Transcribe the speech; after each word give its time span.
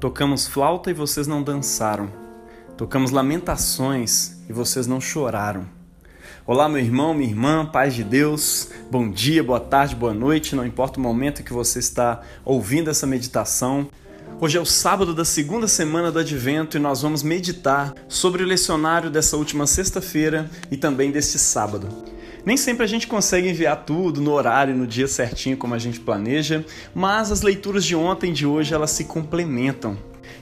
Tocamos 0.00 0.46
flauta 0.46 0.90
e 0.90 0.94
vocês 0.94 1.26
não 1.26 1.42
dançaram. 1.42 2.10
Tocamos 2.74 3.10
lamentações 3.10 4.38
e 4.48 4.52
vocês 4.52 4.86
não 4.86 4.98
choraram. 4.98 5.68
Olá, 6.46 6.70
meu 6.70 6.80
irmão, 6.80 7.12
minha 7.12 7.28
irmã, 7.28 7.66
paz 7.66 7.94
de 7.94 8.02
Deus. 8.02 8.70
Bom 8.90 9.10
dia, 9.10 9.44
boa 9.44 9.60
tarde, 9.60 9.94
boa 9.94 10.14
noite, 10.14 10.56
não 10.56 10.64
importa 10.64 10.98
o 10.98 11.02
momento 11.02 11.42
que 11.42 11.52
você 11.52 11.80
está 11.80 12.22
ouvindo 12.46 12.88
essa 12.88 13.06
meditação. 13.06 13.90
Hoje 14.40 14.56
é 14.56 14.60
o 14.60 14.64
sábado 14.64 15.14
da 15.14 15.26
segunda 15.26 15.68
semana 15.68 16.10
do 16.10 16.18
Advento 16.18 16.78
e 16.78 16.80
nós 16.80 17.02
vamos 17.02 17.22
meditar 17.22 17.92
sobre 18.08 18.42
o 18.42 18.46
lecionário 18.46 19.10
dessa 19.10 19.36
última 19.36 19.66
sexta-feira 19.66 20.48
e 20.70 20.78
também 20.78 21.10
deste 21.10 21.38
sábado. 21.38 21.88
Nem 22.44 22.56
sempre 22.56 22.84
a 22.84 22.88
gente 22.88 23.06
consegue 23.06 23.48
enviar 23.48 23.84
tudo 23.84 24.20
no 24.20 24.32
horário, 24.32 24.74
no 24.74 24.86
dia 24.86 25.08
certinho 25.08 25.56
como 25.56 25.74
a 25.74 25.78
gente 25.78 26.00
planeja, 26.00 26.64
mas 26.94 27.30
as 27.30 27.42
leituras 27.42 27.84
de 27.84 27.94
ontem 27.94 28.30
e 28.30 28.34
de 28.34 28.46
hoje 28.46 28.74
elas 28.74 28.90
se 28.90 29.04
complementam. 29.04 29.96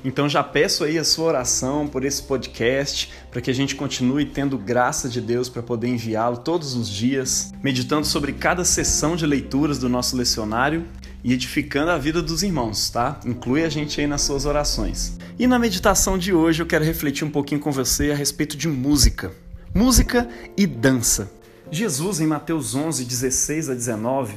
Então 0.04 0.28
já 0.28 0.42
peço 0.44 0.84
aí 0.84 0.98
a 0.98 1.04
sua 1.04 1.26
oração 1.26 1.86
por 1.86 2.04
esse 2.04 2.22
podcast, 2.22 3.10
para 3.30 3.40
que 3.40 3.50
a 3.50 3.54
gente 3.54 3.74
continue 3.74 4.24
tendo 4.24 4.56
graça 4.56 5.08
de 5.08 5.20
Deus 5.20 5.48
para 5.48 5.62
poder 5.62 5.88
enviá-lo 5.88 6.38
todos 6.38 6.74
os 6.74 6.88
dias, 6.88 7.52
meditando 7.62 8.06
sobre 8.06 8.32
cada 8.32 8.64
sessão 8.64 9.16
de 9.16 9.26
leituras 9.26 9.78
do 9.78 9.88
nosso 9.88 10.16
lecionário 10.16 10.84
e 11.24 11.32
edificando 11.32 11.90
a 11.90 11.98
vida 11.98 12.22
dos 12.22 12.42
irmãos, 12.42 12.90
tá? 12.90 13.18
Inclui 13.26 13.64
a 13.64 13.68
gente 13.68 14.00
aí 14.00 14.06
nas 14.06 14.22
suas 14.22 14.46
orações. 14.46 15.16
E 15.38 15.46
na 15.46 15.58
meditação 15.58 16.16
de 16.16 16.32
hoje 16.32 16.62
eu 16.62 16.66
quero 16.66 16.84
refletir 16.84 17.24
um 17.24 17.30
pouquinho 17.30 17.60
com 17.60 17.72
você 17.72 18.12
a 18.12 18.14
respeito 18.14 18.56
de 18.56 18.68
música. 18.68 19.32
Música 19.74 20.28
e 20.56 20.66
dança. 20.66 21.37
Jesus, 21.70 22.18
em 22.18 22.26
Mateus 22.26 22.74
11, 22.74 23.04
16 23.04 23.68
a 23.68 23.74
19, 23.74 24.34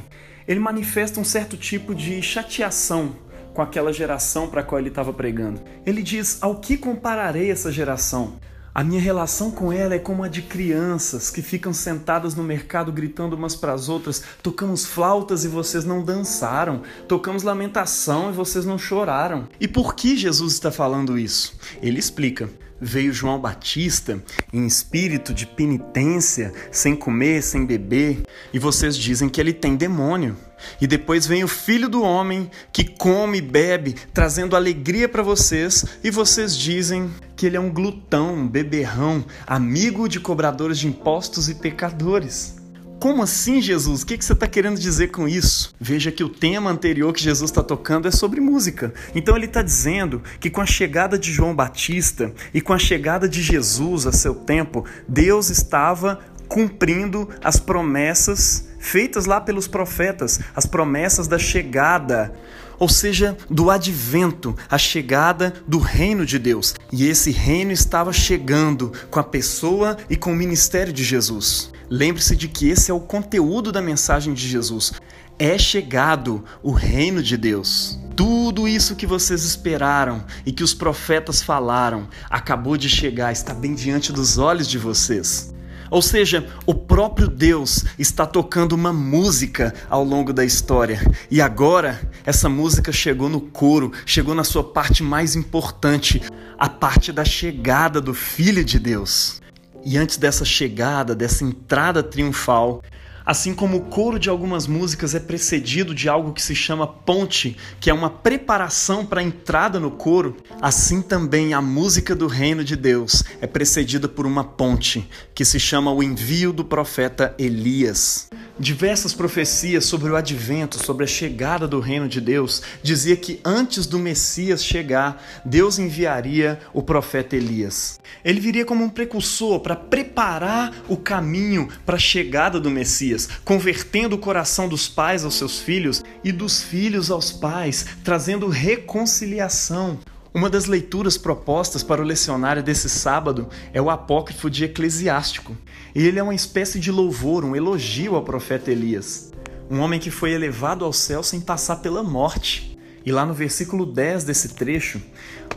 ele 0.48 0.60
manifesta 0.60 1.20
um 1.20 1.24
certo 1.24 1.56
tipo 1.56 1.96
de 1.96 2.22
chateação 2.22 3.16
com 3.54 3.62
aquela 3.62 3.94
geração 3.94 4.50
para 4.50 4.62
a 4.62 4.64
qual 4.64 4.80
ele 4.80 4.90
estava 4.90 5.14
pregando. 5.14 5.62
Ele 5.86 6.04
diz: 6.04 6.40
Ao 6.42 6.60
que 6.60 6.78
compararei 6.78 7.50
essa 7.50 7.72
geração? 7.72 8.40
A 8.74 8.86
minha 8.86 9.02
relação 9.02 9.52
com 9.52 9.72
ela 9.72 9.96
é 9.96 10.00
como 10.00 10.24
a 10.24 10.30
de 10.30 10.42
crianças 10.42 11.30
que 11.30 11.42
ficam 11.42 11.74
sentadas 11.74 12.36
no 12.36 12.44
mercado 12.44 12.90
gritando 12.90 13.36
umas 13.36 13.56
para 13.56 13.74
as 13.74 13.88
outras: 13.88 14.24
tocamos 14.44 14.86
flautas 14.86 15.46
e 15.46 15.48
vocês 15.48 15.86
não 15.86 16.04
dançaram, 16.04 16.82
tocamos 17.08 17.44
lamentação 17.44 18.30
e 18.30 18.34
vocês 18.34 18.66
não 18.66 18.78
choraram. 18.78 19.48
E 19.60 19.68
por 19.68 19.96
que 19.96 20.18
Jesus 20.18 20.54
está 20.54 20.72
falando 20.72 21.18
isso? 21.18 21.58
Ele 21.82 22.00
explica 22.00 22.50
veio 22.82 23.14
João 23.14 23.40
Batista 23.40 24.22
em 24.52 24.66
espírito 24.66 25.34
de 25.34 25.46
penitência, 25.46 26.52
sem 26.72 26.96
comer, 26.96 27.44
sem 27.44 27.66
beber, 27.66 28.24
e 28.52 28.58
vocês 28.58 28.98
dizem 28.98 29.30
que 29.30 29.40
ele 29.40 29.54
tem 29.54 29.76
demônio. 29.76 30.36
E 30.80 30.88
depois 30.88 31.26
vem 31.26 31.44
o 31.44 31.48
filho 31.48 31.90
do 31.90 32.04
homem 32.04 32.50
que 32.72 32.84
come 32.84 33.38
e 33.38 33.42
bebe, 33.42 33.96
trazendo 34.14 34.56
alegria 34.56 35.08
para 35.08 35.24
vocês, 35.24 35.86
e 36.04 36.12
vocês 36.12 36.56
dizem 36.56 37.10
que 37.36 37.46
ele 37.46 37.58
é 37.58 37.60
um 37.60 37.72
glutão, 37.72 38.36
um 38.36 38.48
beberrão, 38.48 39.26
amigo 39.46 40.08
de 40.08 40.20
cobradores 40.20 40.78
de 40.78 40.88
impostos 40.88 41.50
e 41.50 41.56
pecadores. 41.56 42.61
Como 43.02 43.24
assim, 43.24 43.60
Jesus? 43.60 44.04
O 44.04 44.06
que 44.06 44.24
você 44.24 44.32
está 44.32 44.46
querendo 44.46 44.80
dizer 44.80 45.08
com 45.08 45.28
isso? 45.28 45.74
Veja 45.80 46.12
que 46.12 46.24
o 46.24 46.30
tema 46.30 46.70
anterior 46.70 47.12
que 47.12 47.24
Jesus 47.24 47.50
está 47.50 47.64
tocando 47.64 48.08
é 48.08 48.12
sobre 48.12 48.40
música. 48.40 48.94
Então 49.16 49.36
ele 49.36 49.48
está 49.48 49.64
dizendo 49.64 50.22
que 50.40 50.52
com 50.52 50.62
a 50.62 50.68
chegada 50.68 51.18
de 51.18 51.34
João 51.34 51.56
Batista 51.56 52.32
e 52.54 52.62
com 52.62 52.74
a 52.74 52.78
chegada 52.78 53.28
de 53.28 53.42
Jesus 53.42 54.06
a 54.06 54.12
seu 54.12 54.36
tempo, 54.36 54.86
Deus 55.08 55.50
estava 55.50 56.20
cumprindo 56.48 57.28
as 57.44 57.60
promessas 57.60 58.68
feitas 58.78 59.26
lá 59.26 59.42
pelos 59.42 59.68
profetas, 59.68 60.40
as 60.56 60.68
promessas 60.68 61.28
da 61.28 61.40
chegada 61.40 62.32
ou 62.78 62.90
seja, 62.90 63.38
do 63.48 63.70
advento, 63.70 64.56
a 64.68 64.76
chegada 64.76 65.54
do 65.68 65.78
reino 65.78 66.26
de 66.26 66.40
Deus. 66.40 66.74
E 66.92 67.08
esse 67.08 67.30
reino 67.30 67.72
estava 67.72 68.12
chegando 68.12 68.92
com 69.10 69.20
a 69.20 69.24
pessoa 69.24 69.98
e 70.10 70.16
com 70.16 70.32
o 70.32 70.36
ministério 70.36 70.92
de 70.92 71.04
Jesus. 71.04 71.72
Lembre-se 71.94 72.38
de 72.38 72.48
que 72.48 72.70
esse 72.70 72.90
é 72.90 72.94
o 72.94 73.02
conteúdo 73.02 73.70
da 73.70 73.82
mensagem 73.82 74.34
de 74.34 74.48
Jesus. 74.48 74.94
É 75.38 75.58
chegado 75.58 76.42
o 76.64 76.72
reino 76.72 77.22
de 77.22 77.36
Deus. 77.36 78.00
Tudo 78.16 78.66
isso 78.66 78.96
que 78.96 79.06
vocês 79.06 79.44
esperaram 79.44 80.24
e 80.46 80.54
que 80.54 80.64
os 80.64 80.74
profetas 80.74 81.42
falaram 81.42 82.08
acabou 82.30 82.78
de 82.78 82.88
chegar, 82.88 83.34
está 83.34 83.54
bem 83.54 83.76
diante 83.76 84.14
dos 84.14 84.38
olhos 84.38 84.70
de 84.70 84.78
vocês. 84.78 85.54
Ou 85.90 86.02
seja, 86.02 86.48
o 86.66 86.74
próprio 86.74 87.28
Deus 87.28 87.84
está 88.00 88.26
tocando 88.26 88.72
uma 88.72 88.94
música 88.94 89.74
ao 89.90 90.06
longo 90.06 90.32
da 90.32 90.46
história. 90.46 91.02
E 91.30 91.42
agora, 91.42 92.10
essa 92.26 92.48
música 92.48 92.94
chegou 92.94 93.28
no 93.28 93.42
coro, 93.42 93.92
chegou 94.06 94.34
na 94.34 94.46
sua 94.46 94.64
parte 94.64 95.04
mais 95.04 95.36
importante, 95.36 96.22
a 96.58 96.70
parte 96.70 97.12
da 97.12 97.26
chegada 97.26 98.00
do 98.00 98.14
Filho 98.14 98.64
de 98.64 98.80
Deus. 98.80 99.42
E 99.84 99.98
antes 99.98 100.18
dessa 100.18 100.46
chegada, 100.46 101.16
dessa 101.16 101.44
entrada 101.44 102.04
triunfal, 102.04 102.82
Assim 103.26 103.54
como 103.54 103.78
o 103.78 103.82
coro 103.82 104.18
de 104.18 104.30
algumas 104.30 104.68
músicas 104.68 105.14
é 105.14 105.20
precedido 105.20 105.94
de 105.94 106.10
algo 106.10 106.34
que 106.34 106.42
se 106.42 106.56
chama 106.56 106.88
ponte, 106.88 107.56
que 107.80 107.90
é 107.90 107.94
uma 107.94 108.10
preparação 108.10 109.06
para 109.06 109.22
a 109.22 109.24
entrada 109.24 109.80
no 109.80 109.92
coro, 109.92 110.38
assim 110.62 111.02
também 111.02 111.54
a 111.54 111.62
música 111.62 112.16
do 112.16 112.28
reino 112.28 112.64
de 112.64 112.76
Deus 112.76 113.24
é 113.40 113.48
precedida 113.48 114.08
por 114.08 114.26
uma 114.26 114.44
ponte, 114.44 115.08
que 115.34 115.46
se 115.46 115.60
chama 115.60 115.92
o 115.92 116.02
envio 116.02 116.54
do 116.54 116.64
profeta 116.64 117.36
Elias. 117.38 118.30
Diversas 118.60 119.14
profecias 119.14 119.86
sobre 119.86 120.12
o 120.12 120.16
advento, 120.16 120.78
sobre 120.84 121.04
a 121.04 121.08
chegada 121.08 121.68
do 121.68 121.80
reino 121.80 122.08
de 122.08 122.22
Deus, 122.22 122.62
dizia 122.84 123.16
que 123.16 123.40
antes 123.44 123.88
do 123.88 123.98
Messias 123.98 124.64
chegar, 124.64 125.24
Deus 125.44 125.80
enviaria 125.80 126.60
o 126.72 126.84
profeta 126.84 127.36
Elias. 127.36 128.00
Ele 128.24 128.40
viria 128.40 128.64
como 128.64 128.84
um 128.84 128.90
precursor 128.90 129.62
para 129.62 129.76
preparar 129.76 130.84
o 130.88 130.96
caminho 130.96 131.70
para 131.86 131.96
a 131.96 132.00
chegada 132.00 132.60
do 132.60 132.70
Messias, 132.70 133.11
convertendo 133.44 134.16
o 134.16 134.20
coração 134.20 134.68
dos 134.68 134.88
pais 134.88 135.24
aos 135.24 135.36
seus 135.36 135.60
filhos 135.60 136.04
e 136.24 136.32
dos 136.32 136.62
filhos 136.62 137.12
aos 137.12 137.32
pais, 137.32 137.86
trazendo 138.04 138.48
reconciliação. 138.48 140.00
Uma 140.34 140.50
das 140.50 140.66
leituras 140.66 141.18
propostas 141.18 141.84
para 141.84 142.02
o 142.02 142.06
lecionário 142.06 142.64
desse 142.64 142.90
sábado 142.90 143.50
é 143.74 143.82
o 143.82 143.90
Apócrifo 143.90 144.50
de 144.50 144.64
Eclesiástico. 144.64 145.58
Ele 145.94 146.20
é 146.20 146.24
uma 146.24 146.34
espécie 146.34 146.80
de 146.80 146.90
louvor, 146.90 147.44
um 147.44 147.56
elogio 147.56 148.16
ao 148.16 148.24
profeta 148.24 148.72
Elias, 148.72 149.32
um 149.70 149.80
homem 149.80 150.00
que 150.00 150.10
foi 150.10 150.32
elevado 150.32 150.86
ao 150.86 150.94
céu 150.94 151.22
sem 151.22 151.42
passar 151.42 151.78
pela 151.78 152.02
morte. 152.02 152.78
E 153.06 153.12
lá 153.12 153.26
no 153.26 153.34
versículo 153.34 153.86
10 153.86 154.24
desse 154.24 154.50
trecho, 154.50 155.02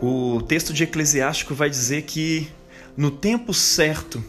o 0.00 0.42
texto 0.42 0.72
de 0.72 0.82
Eclesiástico 0.82 1.54
vai 1.54 1.70
dizer 1.70 2.02
que 2.02 2.48
no 2.96 3.10
tempo 3.10 3.54
certo 3.54 4.24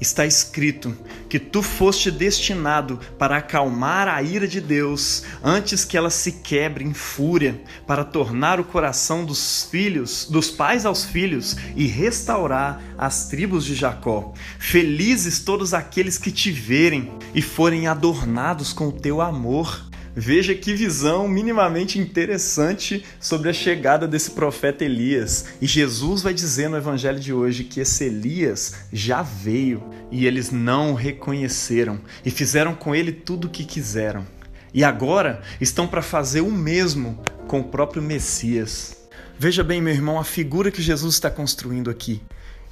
está 0.00 0.26
escrito 0.26 0.96
que 1.28 1.38
tu 1.38 1.62
foste 1.62 2.10
destinado 2.10 3.00
para 3.18 3.38
acalmar 3.38 4.08
a 4.08 4.22
ira 4.22 4.46
de 4.46 4.60
Deus 4.60 5.24
antes 5.42 5.84
que 5.84 5.96
ela 5.96 6.10
se 6.10 6.32
quebre 6.32 6.84
em 6.84 6.94
fúria, 6.94 7.60
para 7.86 8.04
tornar 8.04 8.60
o 8.60 8.64
coração 8.64 9.24
dos 9.24 9.68
filhos, 9.70 10.26
dos 10.30 10.50
pais 10.50 10.84
aos 10.84 11.04
filhos 11.04 11.56
e 11.74 11.86
restaurar 11.86 12.82
as 12.98 13.28
tribos 13.28 13.64
de 13.64 13.74
Jacó. 13.74 14.32
Felizes 14.58 15.40
todos 15.40 15.74
aqueles 15.74 16.18
que 16.18 16.30
te 16.30 16.50
verem 16.50 17.12
e 17.34 17.42
forem 17.42 17.86
adornados 17.86 18.72
com 18.72 18.88
o 18.88 18.92
teu 18.92 19.20
amor. 19.20 19.84
Veja 20.18 20.54
que 20.54 20.72
visão 20.72 21.28
minimamente 21.28 21.98
interessante 21.98 23.04
sobre 23.20 23.50
a 23.50 23.52
chegada 23.52 24.08
desse 24.08 24.30
profeta 24.30 24.82
Elias. 24.82 25.48
E 25.60 25.66
Jesus 25.66 26.22
vai 26.22 26.32
dizer 26.32 26.70
no 26.70 26.78
evangelho 26.78 27.20
de 27.20 27.34
hoje 27.34 27.64
que 27.64 27.80
esse 27.80 28.04
Elias 28.04 28.86
já 28.90 29.20
veio 29.20 29.84
e 30.10 30.26
eles 30.26 30.50
não 30.50 30.92
o 30.92 30.94
reconheceram 30.94 32.00
e 32.24 32.30
fizeram 32.30 32.74
com 32.74 32.94
ele 32.94 33.12
tudo 33.12 33.46
o 33.46 33.50
que 33.50 33.62
quiseram. 33.62 34.26
E 34.72 34.82
agora 34.82 35.42
estão 35.60 35.86
para 35.86 36.00
fazer 36.00 36.40
o 36.40 36.50
mesmo 36.50 37.22
com 37.46 37.60
o 37.60 37.64
próprio 37.64 38.00
Messias. 38.00 38.96
Veja 39.38 39.62
bem, 39.62 39.82
meu 39.82 39.92
irmão, 39.92 40.18
a 40.18 40.24
figura 40.24 40.70
que 40.70 40.80
Jesus 40.80 41.16
está 41.16 41.30
construindo 41.30 41.90
aqui. 41.90 42.22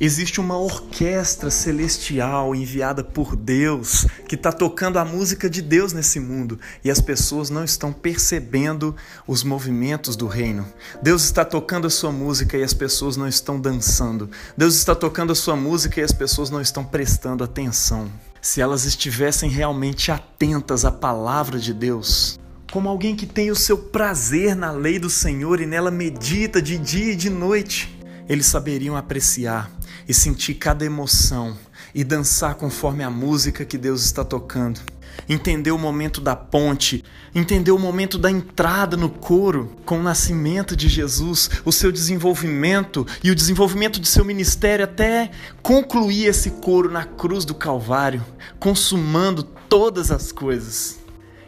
Existe 0.01 0.41
uma 0.41 0.59
orquestra 0.59 1.51
celestial 1.51 2.53
enviada 2.53 3.05
por 3.05 3.37
Deus 3.37 4.05
que 4.27 4.35
está 4.35 4.51
tocando 4.51 4.99
a 4.99 5.05
música 5.05 5.49
de 5.49 5.63
Deus 5.63 5.93
nesse 5.93 6.19
mundo 6.19 6.59
e 6.83 6.91
as 6.91 7.01
pessoas 7.01 7.49
não 7.49 7.63
estão 7.63 7.93
percebendo 7.93 8.97
os 9.25 9.45
movimentos 9.45 10.17
do 10.17 10.27
reino. 10.27 10.67
Deus 11.01 11.23
está 11.23 11.45
tocando 11.45 11.87
a 11.87 11.91
sua 11.91 12.11
música 12.11 12.57
e 12.59 12.65
as 12.65 12.75
pessoas 12.75 13.17
não 13.17 13.29
estão 13.29 13.61
dançando. 13.61 14.29
Deus 14.57 14.75
está 14.75 14.97
tocando 14.97 15.33
a 15.33 15.37
sua 15.37 15.55
música 15.55 16.01
e 16.01 16.05
as 16.05 16.13
pessoas 16.13 16.51
não 16.51 16.61
estão 16.61 16.85
prestando 16.85 17.45
atenção. 17.45 18.11
Se 18.43 18.61
elas 18.61 18.85
estivessem 18.85 19.49
realmente 19.49 20.11
atentas 20.11 20.85
à 20.85 20.91
palavra 20.91 21.57
de 21.57 21.73
Deus, 21.73 22.39
como 22.73 22.89
alguém 22.89 23.15
que 23.15 23.27
tem 23.27 23.53
o 23.53 23.57
seu 23.57 23.79
prazer 23.79 24.57
na 24.57 24.73
lei 24.73 24.99
do 24.99 25.09
Senhor 25.09 25.61
e 25.61 25.67
nela 25.67 25.93
medita 25.93 26.61
de 26.61 26.77
dia 26.79 27.13
e 27.13 27.17
de 27.17 27.31
noite, 27.31 27.97
eles 28.29 28.47
saberiam 28.47 28.97
apreciar 28.97 29.71
e 30.09 30.15
sentir 30.15 30.55
cada 30.55 30.85
emoção 30.85 31.57
e 31.95 32.03
dançar 32.03 32.55
conforme 32.57 33.03
a 33.03 33.11
música 33.11 33.65
que 33.65 33.79
Deus 33.79 34.05
está 34.05 34.25
tocando. 34.25 34.81
entender 35.29 35.71
o 35.71 35.79
momento 35.79 36.21
da 36.21 36.35
ponte, 36.35 37.05
entender 37.35 37.71
o 37.71 37.79
momento 37.79 38.19
da 38.19 38.31
entrada 38.31 38.97
no 38.97 39.09
coro 39.09 39.77
com 39.85 40.01
o 40.01 40.03
nascimento 40.03 40.77
de 40.77 40.89
Jesus, 40.89 41.49
o 41.65 41.73
seu 41.73 41.93
desenvolvimento 41.93 43.07
e 43.23 43.31
o 43.31 43.35
desenvolvimento 43.35 44.01
de 44.01 44.09
seu 44.09 44.25
ministério 44.25 44.85
até 44.85 45.31
concluir 45.63 46.27
esse 46.27 46.51
coro 46.51 46.91
na 46.91 47.05
cruz 47.05 47.45
do 47.45 47.55
Calvário, 47.55 48.25
consumando 48.59 49.43
todas 49.43 50.11
as 50.11 50.33
coisas. 50.33 50.99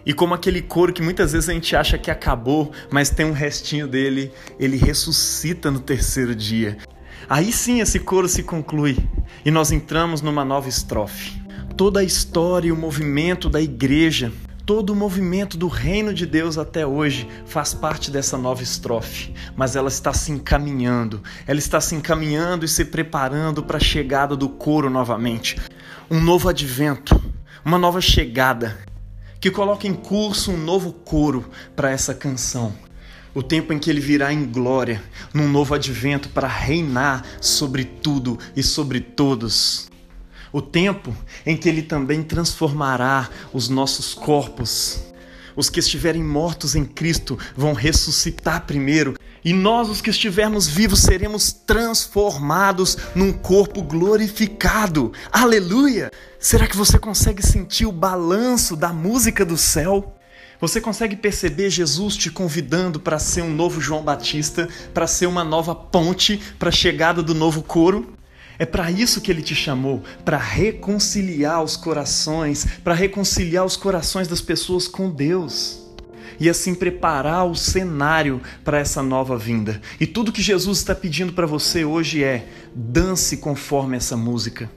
E 0.06 0.12
como 0.12 0.34
aquele 0.34 0.62
coro 0.62 0.92
que 0.92 1.02
muitas 1.02 1.32
vezes 1.32 1.48
a 1.48 1.52
gente 1.52 1.74
acha 1.74 1.98
que 1.98 2.12
acabou, 2.12 2.70
mas 2.90 3.10
tem 3.10 3.26
um 3.26 3.32
restinho 3.32 3.88
dele, 3.88 4.32
ele 4.58 4.76
ressuscita 4.76 5.68
no 5.68 5.80
terceiro 5.80 6.34
dia. 6.34 6.78
Aí 7.28 7.52
sim 7.52 7.80
esse 7.80 7.98
coro 7.98 8.28
se 8.28 8.42
conclui 8.42 8.96
e 9.44 9.50
nós 9.50 9.72
entramos 9.72 10.22
numa 10.22 10.44
nova 10.44 10.68
estrofe. 10.68 11.40
Toda 11.76 12.00
a 12.00 12.04
história 12.04 12.68
e 12.68 12.72
o 12.72 12.76
movimento 12.76 13.50
da 13.50 13.60
igreja, 13.60 14.32
todo 14.64 14.90
o 14.90 14.96
movimento 14.96 15.56
do 15.56 15.68
reino 15.68 16.14
de 16.14 16.26
Deus 16.26 16.56
até 16.58 16.86
hoje 16.86 17.28
faz 17.44 17.74
parte 17.74 18.10
dessa 18.10 18.38
nova 18.38 18.62
estrofe, 18.62 19.32
mas 19.54 19.76
ela 19.76 19.88
está 19.88 20.12
se 20.12 20.32
encaminhando, 20.32 21.22
ela 21.46 21.58
está 21.58 21.80
se 21.80 21.94
encaminhando 21.94 22.64
e 22.64 22.68
se 22.68 22.84
preparando 22.84 23.62
para 23.62 23.76
a 23.76 23.80
chegada 23.80 24.34
do 24.36 24.48
coro 24.48 24.88
novamente. 24.88 25.60
Um 26.10 26.20
novo 26.20 26.48
advento, 26.48 27.20
uma 27.64 27.78
nova 27.78 28.00
chegada 28.00 28.78
que 29.40 29.50
coloca 29.50 29.86
em 29.86 29.94
curso 29.94 30.50
um 30.50 30.56
novo 30.56 30.92
coro 30.92 31.44
para 31.74 31.90
essa 31.90 32.14
canção. 32.14 32.85
O 33.36 33.42
tempo 33.42 33.70
em 33.70 33.78
que 33.78 33.90
ele 33.90 34.00
virá 34.00 34.32
em 34.32 34.46
glória, 34.46 35.04
num 35.34 35.46
novo 35.46 35.74
advento 35.74 36.30
para 36.30 36.48
reinar 36.48 37.22
sobre 37.38 37.84
tudo 37.84 38.38
e 38.56 38.62
sobre 38.62 38.98
todos. 38.98 39.90
O 40.50 40.62
tempo 40.62 41.14
em 41.44 41.54
que 41.54 41.68
ele 41.68 41.82
também 41.82 42.22
transformará 42.22 43.28
os 43.52 43.68
nossos 43.68 44.14
corpos. 44.14 45.00
Os 45.54 45.68
que 45.68 45.80
estiverem 45.80 46.24
mortos 46.24 46.74
em 46.74 46.86
Cristo 46.86 47.38
vão 47.54 47.74
ressuscitar 47.74 48.64
primeiro, 48.64 49.14
e 49.44 49.52
nós, 49.52 49.90
os 49.90 50.00
que 50.00 50.08
estivermos 50.08 50.66
vivos, 50.66 51.00
seremos 51.00 51.52
transformados 51.52 52.96
num 53.14 53.34
corpo 53.34 53.82
glorificado. 53.82 55.12
Aleluia! 55.30 56.10
Será 56.40 56.66
que 56.66 56.76
você 56.76 56.98
consegue 56.98 57.46
sentir 57.46 57.84
o 57.84 57.92
balanço 57.92 58.74
da 58.74 58.94
música 58.94 59.44
do 59.44 59.58
céu? 59.58 60.15
Você 60.60 60.80
consegue 60.80 61.16
perceber 61.16 61.68
Jesus 61.68 62.16
te 62.16 62.30
convidando 62.30 62.98
para 62.98 63.18
ser 63.18 63.42
um 63.42 63.52
novo 63.52 63.80
João 63.80 64.02
Batista, 64.02 64.68
para 64.94 65.06
ser 65.06 65.26
uma 65.26 65.44
nova 65.44 65.74
ponte 65.74 66.40
para 66.58 66.70
a 66.70 66.72
chegada 66.72 67.22
do 67.22 67.34
novo 67.34 67.62
coro? 67.62 68.14
É 68.58 68.64
para 68.64 68.90
isso 68.90 69.20
que 69.20 69.30
ele 69.30 69.42
te 69.42 69.54
chamou, 69.54 70.02
para 70.24 70.38
reconciliar 70.38 71.62
os 71.62 71.76
corações, 71.76 72.66
para 72.82 72.94
reconciliar 72.94 73.66
os 73.66 73.76
corações 73.76 74.28
das 74.28 74.40
pessoas 74.40 74.88
com 74.88 75.10
Deus. 75.10 75.82
E 76.40 76.48
assim 76.48 76.74
preparar 76.74 77.46
o 77.46 77.54
cenário 77.54 78.40
para 78.64 78.78
essa 78.78 79.02
nova 79.02 79.36
vinda. 79.38 79.80
E 80.00 80.06
tudo 80.06 80.32
que 80.32 80.42
Jesus 80.42 80.78
está 80.78 80.94
pedindo 80.94 81.34
para 81.34 81.46
você 81.46 81.84
hoje 81.84 82.24
é: 82.24 82.46
dance 82.74 83.36
conforme 83.38 83.96
essa 83.96 84.16
música 84.16 84.70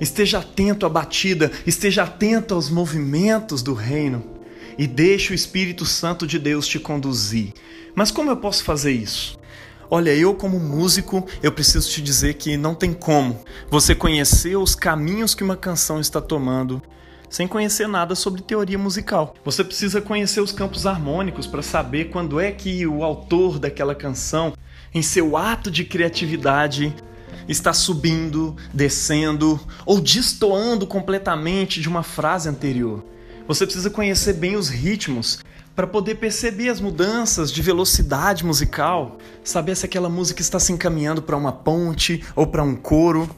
esteja 0.00 0.38
atento 0.38 0.86
à 0.86 0.88
batida, 0.88 1.52
esteja 1.66 2.04
atento 2.04 2.54
aos 2.54 2.70
movimentos 2.70 3.62
do 3.62 3.74
reino 3.74 4.39
e 4.78 4.86
deixe 4.86 5.32
o 5.32 5.34
Espírito 5.34 5.84
Santo 5.84 6.26
de 6.26 6.38
Deus 6.38 6.66
te 6.66 6.78
conduzir. 6.78 7.52
Mas 7.94 8.10
como 8.10 8.30
eu 8.30 8.36
posso 8.36 8.64
fazer 8.64 8.92
isso? 8.92 9.38
Olha, 9.90 10.14
eu 10.14 10.34
como 10.34 10.60
músico, 10.60 11.26
eu 11.42 11.50
preciso 11.50 11.90
te 11.90 12.00
dizer 12.00 12.34
que 12.34 12.56
não 12.56 12.74
tem 12.74 12.92
como 12.92 13.42
você 13.68 13.94
conhecer 13.94 14.56
os 14.56 14.74
caminhos 14.74 15.34
que 15.34 15.42
uma 15.42 15.56
canção 15.56 16.00
está 16.00 16.20
tomando 16.20 16.80
sem 17.30 17.46
conhecer 17.46 17.86
nada 17.86 18.16
sobre 18.16 18.42
teoria 18.42 18.76
musical. 18.76 19.34
Você 19.44 19.62
precisa 19.62 20.00
conhecer 20.00 20.40
os 20.40 20.50
campos 20.50 20.84
harmônicos 20.84 21.46
para 21.46 21.62
saber 21.62 22.10
quando 22.10 22.40
é 22.40 22.50
que 22.50 22.84
o 22.86 23.04
autor 23.04 23.58
daquela 23.58 23.94
canção, 23.94 24.52
em 24.92 25.00
seu 25.00 25.36
ato 25.36 25.70
de 25.70 25.84
criatividade, 25.84 26.92
está 27.48 27.72
subindo, 27.72 28.56
descendo 28.74 29.60
ou 29.86 30.00
destoando 30.00 30.86
completamente 30.86 31.80
de 31.80 31.88
uma 31.88 32.02
frase 32.02 32.48
anterior. 32.48 33.04
Você 33.46 33.64
precisa 33.64 33.90
conhecer 33.90 34.34
bem 34.34 34.56
os 34.56 34.68
ritmos 34.68 35.40
para 35.74 35.86
poder 35.86 36.16
perceber 36.16 36.68
as 36.68 36.80
mudanças 36.80 37.50
de 37.50 37.62
velocidade 37.62 38.44
musical, 38.44 39.18
saber 39.42 39.76
se 39.76 39.86
aquela 39.86 40.08
música 40.08 40.40
está 40.40 40.58
se 40.58 40.72
encaminhando 40.72 41.22
para 41.22 41.36
uma 41.36 41.52
ponte 41.52 42.24
ou 42.36 42.46
para 42.46 42.62
um 42.62 42.76
coro. 42.76 43.28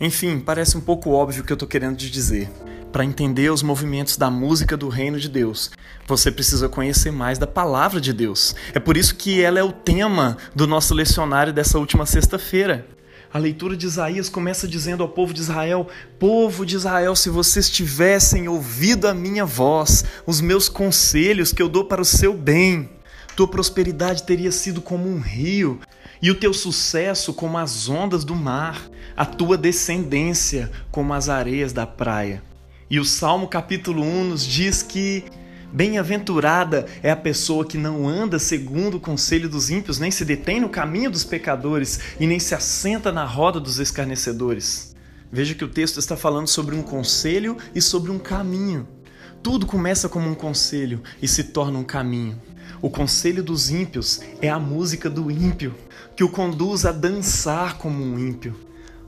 Enfim, 0.00 0.38
parece 0.38 0.76
um 0.76 0.80
pouco 0.80 1.10
óbvio 1.10 1.42
o 1.42 1.46
que 1.46 1.52
eu 1.52 1.56
estou 1.56 1.68
querendo 1.68 1.96
te 1.96 2.10
dizer. 2.10 2.50
Para 2.92 3.04
entender 3.04 3.50
os 3.50 3.62
movimentos 3.62 4.16
da 4.16 4.30
música 4.30 4.76
do 4.76 4.88
reino 4.88 5.18
de 5.18 5.28
Deus, 5.28 5.70
você 6.06 6.30
precisa 6.30 6.68
conhecer 6.68 7.10
mais 7.10 7.38
da 7.38 7.46
palavra 7.46 8.00
de 8.00 8.12
Deus. 8.12 8.54
É 8.72 8.78
por 8.78 8.96
isso 8.96 9.16
que 9.16 9.42
ela 9.42 9.58
é 9.58 9.62
o 9.62 9.72
tema 9.72 10.36
do 10.54 10.66
nosso 10.66 10.94
lecionário 10.94 11.52
dessa 11.52 11.78
última 11.78 12.06
sexta-feira. 12.06 12.95
A 13.36 13.38
leitura 13.38 13.76
de 13.76 13.84
Isaías 13.84 14.30
começa 14.30 14.66
dizendo 14.66 15.02
ao 15.02 15.10
povo 15.10 15.34
de 15.34 15.42
Israel: 15.42 15.88
Povo 16.18 16.64
de 16.64 16.74
Israel, 16.74 17.14
se 17.14 17.28
vocês 17.28 17.68
tivessem 17.68 18.48
ouvido 18.48 19.06
a 19.06 19.12
minha 19.12 19.44
voz, 19.44 20.06
os 20.24 20.40
meus 20.40 20.70
conselhos 20.70 21.52
que 21.52 21.60
eu 21.60 21.68
dou 21.68 21.84
para 21.84 22.00
o 22.00 22.04
seu 22.04 22.32
bem, 22.32 22.88
tua 23.36 23.46
prosperidade 23.46 24.22
teria 24.22 24.50
sido 24.50 24.80
como 24.80 25.06
um 25.06 25.20
rio, 25.20 25.78
e 26.22 26.30
o 26.30 26.34
teu 26.34 26.54
sucesso 26.54 27.34
como 27.34 27.58
as 27.58 27.90
ondas 27.90 28.24
do 28.24 28.34
mar, 28.34 28.88
a 29.14 29.26
tua 29.26 29.58
descendência 29.58 30.72
como 30.90 31.12
as 31.12 31.28
areias 31.28 31.74
da 31.74 31.86
praia. 31.86 32.42
E 32.88 32.98
o 32.98 33.04
Salmo 33.04 33.48
capítulo 33.48 34.02
1 34.02 34.24
nos 34.30 34.46
diz 34.46 34.82
que 34.82 35.24
Bem-aventurada 35.76 36.86
é 37.02 37.10
a 37.10 37.16
pessoa 37.16 37.62
que 37.62 37.76
não 37.76 38.08
anda 38.08 38.38
segundo 38.38 38.96
o 38.96 39.00
conselho 39.00 39.46
dos 39.46 39.68
ímpios, 39.68 39.98
nem 39.98 40.10
se 40.10 40.24
detém 40.24 40.58
no 40.58 40.70
caminho 40.70 41.10
dos 41.10 41.22
pecadores 41.22 42.00
e 42.18 42.26
nem 42.26 42.40
se 42.40 42.54
assenta 42.54 43.12
na 43.12 43.26
roda 43.26 43.60
dos 43.60 43.78
escarnecedores. 43.78 44.96
Veja 45.30 45.54
que 45.54 45.62
o 45.62 45.68
texto 45.68 45.98
está 45.98 46.16
falando 46.16 46.46
sobre 46.46 46.74
um 46.74 46.82
conselho 46.82 47.58
e 47.74 47.82
sobre 47.82 48.10
um 48.10 48.18
caminho. 48.18 48.88
Tudo 49.42 49.66
começa 49.66 50.08
como 50.08 50.30
um 50.30 50.34
conselho 50.34 51.02
e 51.20 51.28
se 51.28 51.44
torna 51.44 51.78
um 51.78 51.84
caminho. 51.84 52.40
O 52.80 52.88
conselho 52.88 53.42
dos 53.42 53.68
ímpios 53.68 54.22
é 54.40 54.48
a 54.48 54.58
música 54.58 55.10
do 55.10 55.30
ímpio, 55.30 55.74
que 56.16 56.24
o 56.24 56.30
conduz 56.30 56.86
a 56.86 56.90
dançar 56.90 57.76
como 57.76 58.02
um 58.02 58.18
ímpio. 58.18 58.56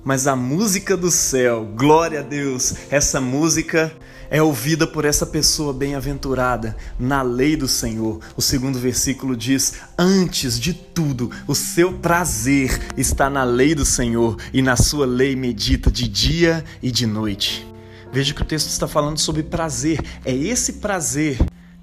Mas 0.09 0.27
a 0.27 0.35
música 0.35 0.97
do 0.97 1.11
céu, 1.11 1.67
glória 1.77 2.21
a 2.21 2.23
Deus, 2.23 2.73
essa 2.89 3.21
música 3.21 3.93
é 4.31 4.43
ouvida 4.43 4.87
por 4.87 5.05
essa 5.05 5.27
pessoa 5.27 5.71
bem-aventurada 5.71 6.75
na 6.99 7.21
lei 7.21 7.59
do 7.59 7.69
Senhor. 7.69 8.19
O 8.35 8.41
segundo 8.41 8.79
versículo 8.79 9.37
diz: 9.37 9.75
Antes 9.99 10.59
de 10.59 10.73
tudo, 10.73 11.31
o 11.47 11.55
seu 11.55 11.93
prazer 11.93 12.81
está 12.97 13.29
na 13.29 13.45
lei 13.45 13.75
do 13.75 13.85
Senhor 13.85 14.39
e 14.51 14.63
na 14.63 14.77
sua 14.77 15.05
lei 15.05 15.37
medita 15.37 15.91
de 15.91 16.09
dia 16.09 16.65
e 16.83 16.91
de 16.91 17.07
noite. 17.07 17.69
Veja 18.11 18.33
que 18.33 18.41
o 18.41 18.47
texto 18.47 18.71
está 18.71 18.89
falando 18.89 19.19
sobre 19.19 19.43
prazer. 19.43 20.01
É 20.25 20.35
esse 20.35 20.73
prazer 20.75 21.39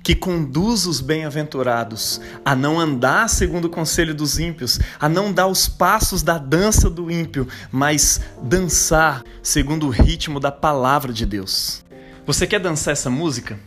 que 0.06 0.14
conduz 0.14 0.86
os 0.86 1.02
bem-aventurados 1.02 2.22
a 2.46 2.56
não 2.56 2.80
andar 2.80 3.28
segundo 3.28 3.66
o 3.66 3.70
conselho 3.72 4.14
dos 4.14 4.38
ímpios, 4.38 4.80
a 5.00 5.10
não 5.10 5.34
dar 5.34 5.48
os 5.48 5.68
passos 5.68 6.22
da 6.22 6.38
dança 6.38 6.92
do 6.92 7.10
ímpio, 7.10 7.48
mas 7.72 8.22
dançar 8.40 9.24
segundo 9.42 9.88
o 9.88 9.90
ritmo 9.90 10.40
da 10.40 10.52
palavra 10.52 11.12
de 11.12 11.26
Deus. 11.26 11.84
Você 12.24 12.46
quer 12.46 12.60
dançar 12.60 12.92
essa 12.92 13.10
música? 13.10 13.60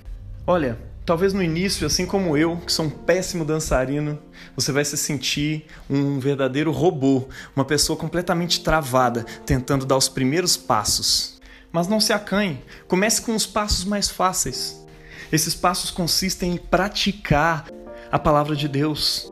Olha, 0.46 0.78
talvez 1.04 1.32
no 1.32 1.42
início, 1.42 1.84
assim 1.84 2.06
como 2.06 2.36
eu, 2.36 2.56
que 2.58 2.72
sou 2.72 2.86
um 2.86 2.90
péssimo 2.90 3.44
dançarino, 3.44 4.16
você 4.54 4.70
vai 4.70 4.84
se 4.84 4.96
sentir 4.96 5.66
um 5.90 6.20
verdadeiro 6.20 6.70
robô, 6.70 7.28
uma 7.56 7.64
pessoa 7.64 7.96
completamente 7.98 8.60
travada, 8.60 9.26
tentando 9.44 9.84
dar 9.84 9.96
os 9.96 10.08
primeiros 10.08 10.56
passos. 10.56 11.40
Mas 11.72 11.88
não 11.88 11.98
se 11.98 12.12
acanhe, 12.12 12.62
comece 12.86 13.22
com 13.22 13.34
os 13.34 13.44
passos 13.44 13.84
mais 13.84 14.08
fáceis. 14.08 14.86
Esses 15.30 15.54
passos 15.54 15.90
consistem 15.90 16.52
em 16.52 16.56
praticar 16.56 17.66
a 18.10 18.18
palavra 18.18 18.56
de 18.56 18.66
Deus. 18.66 19.30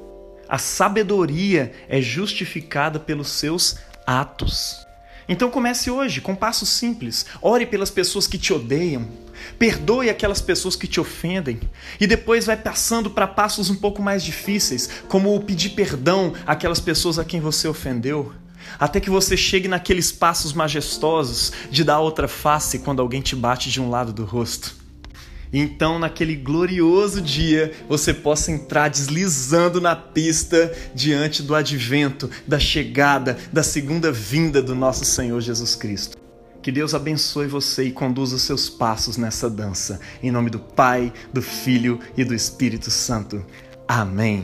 A 0.48 0.58
sabedoria 0.58 1.72
é 1.88 2.00
justificada 2.02 3.00
pelos 3.00 3.28
seus 3.28 3.78
atos. 4.06 4.76
Então 5.28 5.50
comece 5.50 5.90
hoje 5.90 6.20
com 6.20 6.36
passos 6.36 6.68
simples. 6.68 7.24
Ore 7.40 7.64
pelas 7.64 7.90
pessoas 7.90 8.26
que 8.26 8.36
te 8.36 8.52
odeiam. 8.52 9.08
Perdoe 9.58 10.10
aquelas 10.10 10.40
pessoas 10.40 10.76
que 10.76 10.86
te 10.86 11.00
ofendem. 11.00 11.60
E 11.98 12.06
depois 12.06 12.44
vai 12.44 12.56
passando 12.56 13.10
para 13.10 13.26
passos 13.26 13.70
um 13.70 13.74
pouco 13.74 14.02
mais 14.02 14.22
difíceis, 14.22 14.88
como 15.08 15.34
o 15.34 15.42
pedir 15.42 15.70
perdão 15.70 16.34
àquelas 16.46 16.78
pessoas 16.78 17.18
a 17.18 17.24
quem 17.24 17.40
você 17.40 17.66
ofendeu. 17.66 18.32
Até 18.78 19.00
que 19.00 19.10
você 19.10 19.36
chegue 19.36 19.66
naqueles 19.66 20.12
passos 20.12 20.52
majestosos 20.52 21.52
de 21.70 21.82
dar 21.82 22.00
outra 22.00 22.28
face 22.28 22.80
quando 22.80 23.00
alguém 23.00 23.22
te 23.22 23.34
bate 23.34 23.70
de 23.70 23.80
um 23.80 23.88
lado 23.88 24.12
do 24.12 24.24
rosto 24.24 24.85
então, 25.52 25.98
naquele 25.98 26.34
glorioso 26.34 27.20
dia, 27.20 27.72
você 27.88 28.12
possa 28.12 28.50
entrar 28.50 28.88
deslizando 28.88 29.80
na 29.80 29.94
pista 29.94 30.72
diante 30.94 31.42
do 31.42 31.54
advento, 31.54 32.30
da 32.46 32.58
chegada, 32.58 33.38
da 33.52 33.62
segunda 33.62 34.10
vinda 34.10 34.60
do 34.60 34.74
nosso 34.74 35.04
Senhor 35.04 35.40
Jesus 35.40 35.74
Cristo. 35.74 36.16
Que 36.62 36.72
Deus 36.72 36.94
abençoe 36.94 37.46
você 37.46 37.84
e 37.84 37.92
conduza 37.92 38.34
os 38.34 38.42
seus 38.42 38.68
passos 38.68 39.16
nessa 39.16 39.48
dança. 39.48 40.00
Em 40.20 40.32
nome 40.32 40.50
do 40.50 40.58
Pai, 40.58 41.12
do 41.32 41.40
Filho 41.40 42.00
e 42.16 42.24
do 42.24 42.34
Espírito 42.34 42.90
Santo. 42.90 43.44
Amém. 43.86 44.42